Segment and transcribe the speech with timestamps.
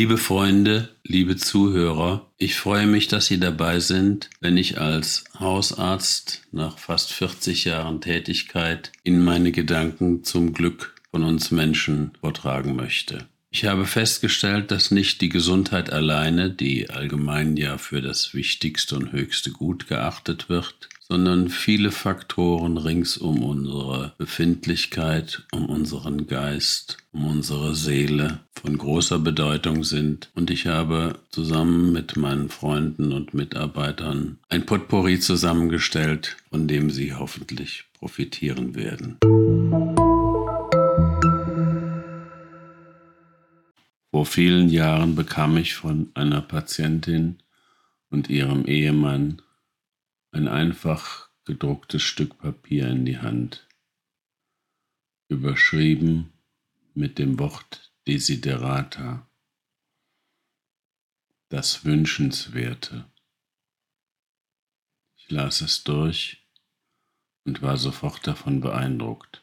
[0.00, 6.40] Liebe Freunde, liebe Zuhörer, ich freue mich, dass Sie dabei sind, wenn ich als Hausarzt
[6.52, 13.28] nach fast 40 Jahren Tätigkeit Ihnen meine Gedanken zum Glück von uns Menschen vortragen möchte.
[13.50, 19.12] Ich habe festgestellt, dass nicht die Gesundheit alleine, die allgemein ja für das wichtigste und
[19.12, 27.26] höchste Gut geachtet wird, sondern viele Faktoren rings um unsere Befindlichkeit, um unseren Geist, um
[27.26, 30.30] unsere Seele von großer Bedeutung sind.
[30.36, 37.12] Und ich habe zusammen mit meinen Freunden und Mitarbeitern ein Potpourri zusammengestellt, von dem Sie
[37.12, 39.18] hoffentlich profitieren werden.
[44.12, 47.38] Vor vielen Jahren bekam ich von einer Patientin
[48.10, 49.42] und ihrem Ehemann
[50.32, 53.66] ein einfach gedrucktes Stück Papier in die Hand,
[55.28, 56.32] überschrieben
[56.94, 59.28] mit dem Wort Desiderata,
[61.48, 63.10] das Wünschenswerte.
[65.16, 66.46] Ich las es durch
[67.44, 69.42] und war sofort davon beeindruckt.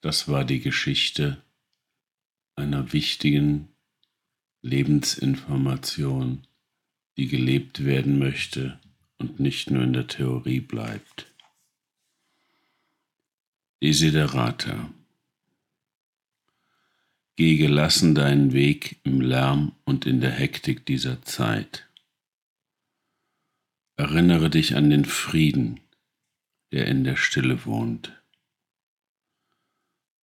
[0.00, 1.42] Das war die Geschichte
[2.54, 3.76] einer wichtigen
[4.62, 6.46] Lebensinformation,
[7.18, 8.80] die gelebt werden möchte
[9.18, 11.32] und nicht nur in der Theorie bleibt.
[13.82, 14.90] Desiderata.
[17.36, 21.86] Geh gelassen deinen Weg im Lärm und in der Hektik dieser Zeit.
[23.96, 25.80] Erinnere dich an den Frieden,
[26.72, 28.12] der in der Stille wohnt.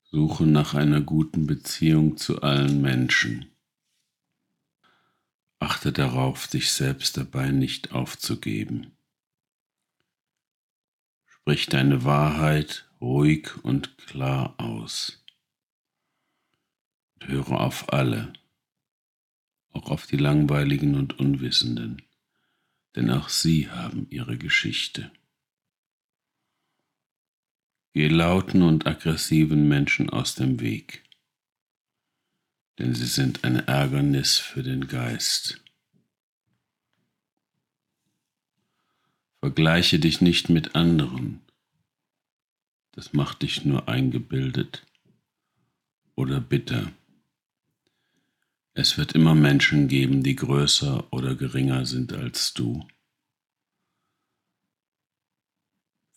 [0.04, 3.53] Suche nach einer guten Beziehung zu allen Menschen.
[5.64, 8.98] Achte darauf, dich selbst dabei nicht aufzugeben.
[11.26, 15.24] Sprich deine Wahrheit ruhig und klar aus.
[17.16, 18.34] Und höre auf alle,
[19.70, 22.02] auch auf die Langweiligen und Unwissenden,
[22.98, 25.14] denn auch sie haben ihre Geschichte.
[27.94, 31.04] Geh lauten und aggressiven Menschen aus dem Weg
[32.80, 35.63] denn sie sind ein Ärgernis für den Geist.
[39.44, 41.42] Vergleiche dich nicht mit anderen,
[42.94, 44.86] das macht dich nur eingebildet
[46.16, 46.94] oder bitter.
[48.74, 52.88] Es wird immer Menschen geben, die größer oder geringer sind als du.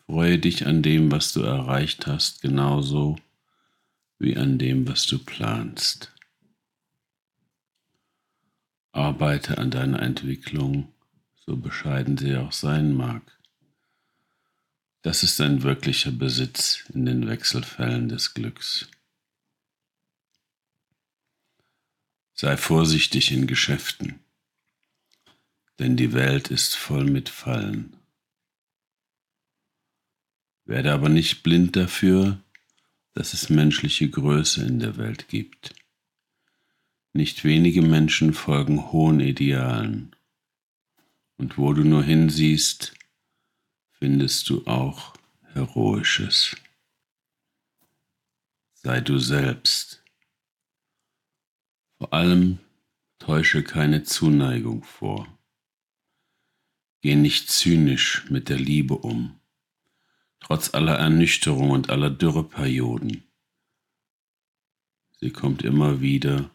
[0.04, 3.16] Freue dich an dem, was du erreicht hast, genauso
[4.20, 6.14] wie an dem, was du planst.
[8.93, 10.93] Arbeite an deiner Entwicklung,
[11.46, 13.22] so bescheiden sie auch sein mag.
[15.02, 18.88] Das ist ein wirklicher Besitz in den Wechselfällen des Glücks.
[22.34, 24.18] Sei vorsichtig in Geschäften,
[25.78, 27.96] denn die Welt ist voll mit Fallen.
[30.64, 32.42] Werde aber nicht blind dafür,
[33.14, 35.74] dass es menschliche Größe in der Welt gibt.
[37.12, 40.16] Nicht wenige Menschen folgen hohen Idealen.
[41.36, 42.94] Und wo du nur hinsiehst,
[43.92, 45.14] findest du auch
[45.52, 46.56] Heroisches.
[48.74, 50.02] Sei du selbst.
[51.98, 52.58] Vor allem
[53.19, 55.26] täusche keine Zuneigung vor.
[57.00, 59.38] Geh nicht zynisch mit der Liebe um,
[60.41, 63.25] trotz aller Ernüchterung und aller Dürreperioden.
[65.20, 66.50] Sie kommt immer wieder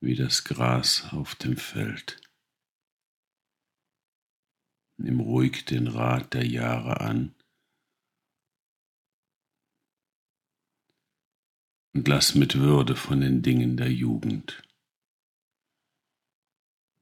[0.00, 2.20] wie das Gras auf dem Feld.
[5.02, 7.34] Nimm ruhig den Rat der Jahre an
[11.92, 14.62] und lass mit Würde von den Dingen der Jugend.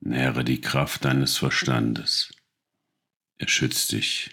[0.00, 2.34] Nähre die Kraft deines Verstandes.
[3.36, 4.30] Er schützt dich,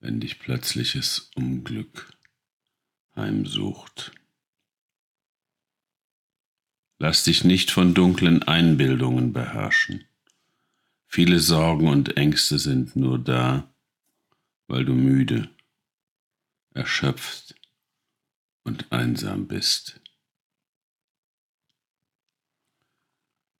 [0.00, 2.12] wenn dich plötzliches Unglück
[3.14, 4.10] heimsucht.
[6.98, 10.07] Lass dich nicht von dunklen Einbildungen beherrschen.
[11.10, 13.74] Viele Sorgen und Ängste sind nur da,
[14.66, 15.50] weil du müde,
[16.74, 17.54] erschöpft
[18.62, 20.00] und einsam bist.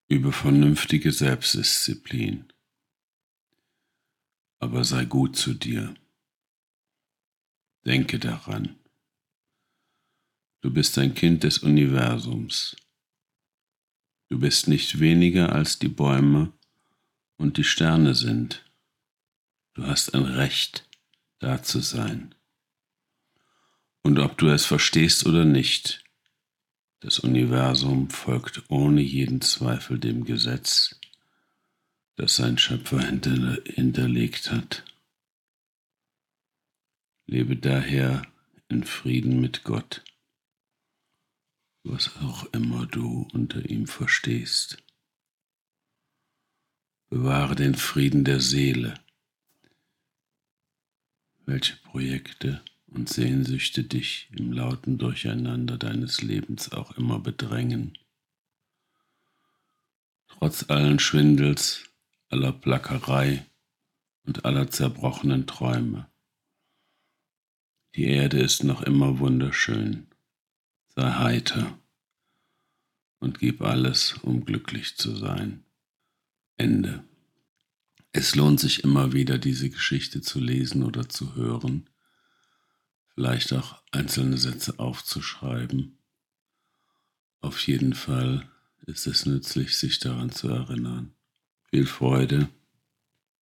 [0.08, 2.52] Übe vernünftige Selbstdisziplin,
[4.58, 5.94] aber sei gut zu dir.
[7.84, 8.78] Denke daran,
[10.60, 12.76] du bist ein Kind des Universums
[14.30, 16.52] Du bist nicht weniger als die Bäume
[17.38, 18.64] und die Sterne sind.
[19.74, 20.86] Du hast ein Recht,
[21.38, 22.34] da zu sein.
[24.02, 26.04] Und ob du es verstehst oder nicht,
[27.00, 30.98] Das Universum folgt ohne jeden Zweifel dem Gesetz,
[32.16, 34.84] das sein Schöpfer hinterlegt hat.
[37.26, 38.26] Lebe daher
[38.68, 40.02] in Frieden mit Gott,
[41.84, 44.82] was auch immer du unter ihm verstehst.
[47.10, 48.92] Bewahre den Frieden der Seele,
[51.46, 57.96] welche Projekte und Sehnsüchte dich im lauten Durcheinander deines Lebens auch immer bedrängen.
[60.26, 61.84] Trotz allen Schwindels,
[62.28, 63.46] aller Plackerei
[64.24, 66.10] und aller zerbrochenen Träume.
[67.94, 70.08] Die Erde ist noch immer wunderschön.
[70.94, 71.78] Sei heiter
[73.18, 75.64] und gib alles, um glücklich zu sein.
[76.58, 77.04] Ende.
[78.12, 81.88] Es lohnt sich immer wieder, diese Geschichte zu lesen oder zu hören,
[83.14, 85.98] vielleicht auch einzelne Sätze aufzuschreiben.
[87.40, 88.48] Auf jeden Fall
[88.86, 91.14] ist es nützlich, sich daran zu erinnern.
[91.70, 92.48] Viel Freude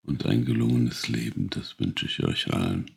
[0.02, 2.95] und ein gelungenes Leben, das wünsche ich euch allen.